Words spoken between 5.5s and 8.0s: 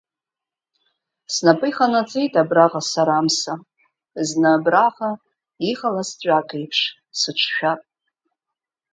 иҟалаз ҵәак еиԥш, сыҿшәап.